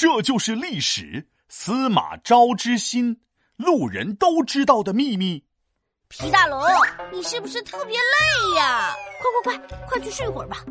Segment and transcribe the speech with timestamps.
[0.00, 1.26] 这就是历史。
[1.50, 3.20] 司马昭之心，
[3.58, 5.44] 路人都知道的秘密。
[6.08, 6.58] 皮大龙，
[7.12, 8.94] 你是不是特别累呀？
[9.44, 10.64] 快快快，快去睡会儿吧。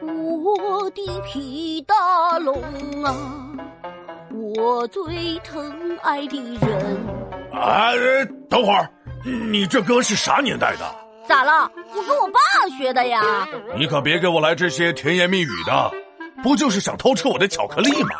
[0.00, 2.62] 我的皮大龙
[3.02, 3.12] 啊，
[4.30, 7.06] 我最疼爱的人。
[7.54, 7.92] 哎，
[8.48, 8.88] 等会儿，
[9.24, 10.94] 你这歌是啥年代的？
[11.26, 11.68] 咋了？
[11.92, 12.38] 我跟我爸
[12.78, 13.20] 学的呀。
[13.76, 15.90] 你可别给我来这些甜言蜜语的，
[16.42, 18.10] 不就是想偷吃我的巧克力吗？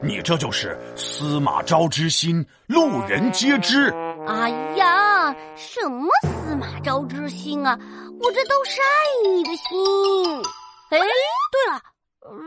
[0.00, 3.92] 你这就是司马昭之心，路人皆知。
[4.26, 7.78] 哎呀，什么司马昭之心啊？
[8.20, 10.42] 我这都是爱你的心。
[10.90, 11.80] 哎，对了，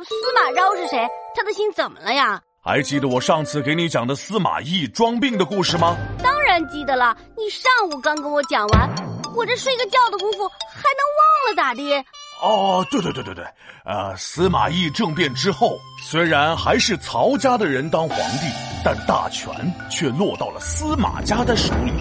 [0.03, 1.07] 司马昭是谁？
[1.35, 2.41] 他的心怎么了呀？
[2.63, 5.95] 还记得我上次给你讲的司马懿装病的故事吗？
[6.23, 8.89] 当然记得了，你上午刚跟我讲完，
[9.35, 12.05] 我这睡个觉的功夫还能忘了咋的？
[12.43, 13.45] 哦，对对对对对，
[13.85, 18.47] 呃，司马懿政变之后，虽然还是曹家的人当皇帝，
[18.83, 19.49] 但大权
[19.89, 21.93] 却落到了司马家的手里。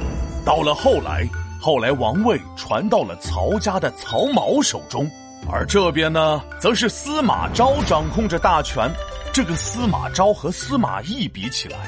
[0.45, 1.25] 到了后来，
[1.61, 5.09] 后来王位传到了曹家的曹髦手中，
[5.49, 8.91] 而这边呢，则是司马昭掌控着大权。
[9.33, 11.79] 这个司马昭和司马懿比起来，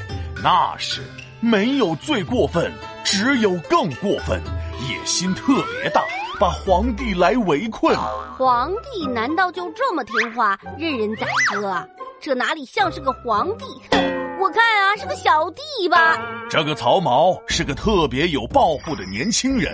[0.41, 1.03] 那是
[1.41, 2.73] 没有最过分，
[3.05, 4.41] 只有更过分，
[4.89, 6.03] 野心特别大。
[6.41, 7.97] 把皇帝来围困，
[8.37, 11.87] 皇帝难道就这么听话，任人宰割啊？
[12.21, 13.65] 这哪里像是个皇帝？
[13.93, 16.19] 哼，我看啊，是个小弟吧。
[16.51, 19.73] 这个曹髦是个特别有抱负的年轻人，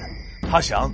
[0.50, 0.90] 他想，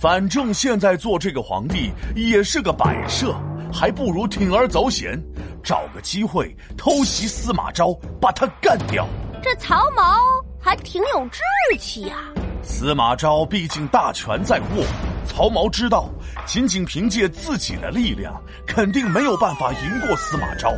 [0.00, 3.34] 反正现在做这个皇帝也是个摆设，
[3.70, 5.22] 还不如铤而走险，
[5.62, 9.06] 找个机会偷袭司马昭，把他干掉。
[9.42, 10.18] 这曹髦
[10.60, 11.40] 还挺有志
[11.78, 12.16] 气呀。
[12.62, 14.84] 司马昭毕竟大权在握。
[15.26, 16.10] 曹髦知道，
[16.46, 18.34] 仅仅凭借自己的力量，
[18.66, 20.70] 肯定没有办法赢过司马昭。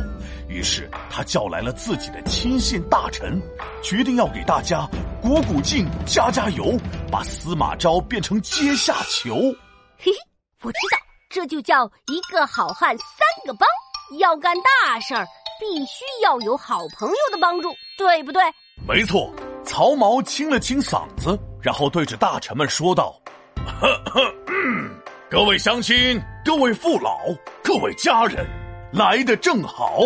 [0.47, 3.41] 于是他叫来了自己的亲信大臣，
[3.81, 4.87] 决定要给大家
[5.21, 6.77] 鼓鼓劲、加加油，
[7.11, 9.35] 把司马昭变成阶下囚。
[9.97, 10.17] 嘿嘿，
[10.61, 10.97] 我知道，
[11.29, 13.07] 这就叫一个好汉三
[13.45, 13.67] 个帮。
[14.19, 15.25] 要干大事儿，
[15.59, 18.43] 必须要有好朋友的帮助，对不对？
[18.87, 19.33] 没错。
[19.65, 23.15] 曹髦清了清嗓子，然后对着大臣们说道。
[25.31, 27.17] 各位乡亲，各位父老，
[27.63, 28.45] 各位家人，
[28.91, 29.99] 来的正好。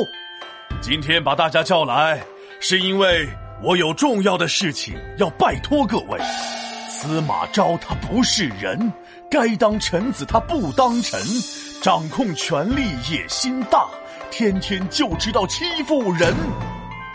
[0.80, 2.22] 今天把大家叫来，
[2.60, 3.28] 是因为
[3.64, 6.20] 我有重要的事情要拜托各位。
[6.88, 8.94] 司马昭他不是人，
[9.30, 11.20] 该当臣子他不当臣，
[11.82, 13.88] 掌控权力野心大，
[14.30, 16.32] 天天就知道欺负人。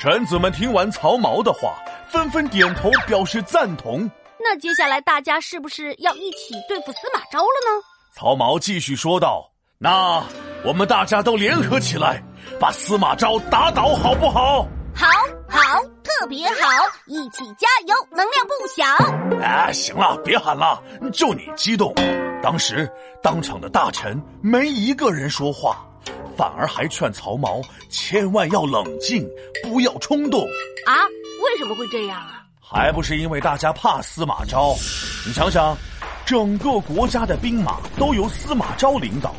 [0.02, 1.76] 臣子们听完曹髦的话，
[2.08, 4.10] 纷纷点头表示赞同。
[4.36, 7.84] 那接下来大家是不是要一起对付司马昭了呢？
[8.12, 9.48] 曹髦继续说道
[9.78, 10.20] ：“那
[10.64, 12.20] 我们大家都联合起来，
[12.58, 15.06] 把司马昭打倒，好不好？”“好，
[15.48, 16.66] 好，特别好，
[17.06, 18.84] 一起加油，能量不小。
[19.40, 20.82] ”“哎，行了，别喊了，
[21.12, 21.94] 就你激动。”
[22.42, 22.90] 当时
[23.22, 25.86] 当场的大臣没一个人说话，
[26.36, 29.28] 反而还劝曹髦千万要冷静，
[29.62, 30.40] 不要冲动。
[30.86, 31.06] 啊？
[31.44, 32.44] 为什么会这样啊？
[32.60, 34.74] 还不是因为大家怕司马昭？
[35.26, 35.76] 你想想，
[36.24, 39.34] 整个国家的兵马都由司马昭领导，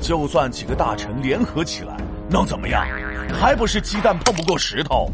[0.00, 1.96] 就算几个大臣联合起来，
[2.28, 2.84] 能怎么样？
[3.38, 5.08] 还不是鸡蛋碰不过石头。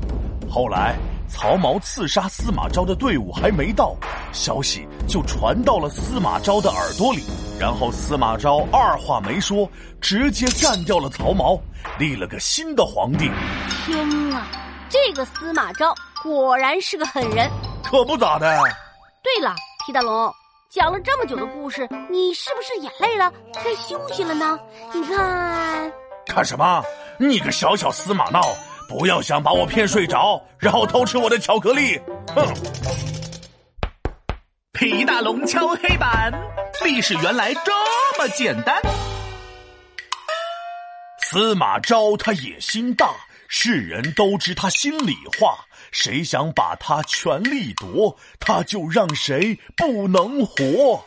[0.49, 0.97] 后来
[1.29, 3.95] 曹髦刺杀司马昭的队伍还没到，
[4.33, 7.23] 消息就传到了司马昭的耳朵里，
[7.59, 9.69] 然后司马昭二话没说，
[10.01, 11.61] 直接干掉了曹髦，
[11.99, 13.31] 立了个新的皇帝。
[13.85, 14.47] 天啊，
[14.89, 15.93] 这个司马昭！
[16.23, 17.51] 果然是个狠人，
[17.83, 18.49] 可不咋的。
[19.23, 19.55] 对了，
[19.87, 20.33] 皮大龙
[20.71, 24.59] 讲了这么久的故事，你是不是也累了，该休息了呢？
[24.93, 25.93] 你看，
[26.27, 26.83] 看什么？
[27.19, 28.41] 你个小小司马闹，
[28.89, 32.01] 不要想把我骗睡着，然后偷吃我的巧克力！
[32.35, 32.43] 哼！
[34.73, 36.09] 皮大龙敲黑板，
[36.89, 37.71] 历史原来这
[38.19, 38.81] 么简单。
[41.21, 43.15] 司马昭他野心大。
[43.47, 51.05] 世人都知他心里话，谁想把他权力夺，他就让谁不能活。